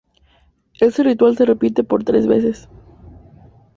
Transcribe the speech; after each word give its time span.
Este 0.79 1.03
ritual 1.03 1.37
se 1.37 1.45
repite 1.45 1.83
por 1.83 2.03
tres 2.03 2.25
veces. 2.25 2.67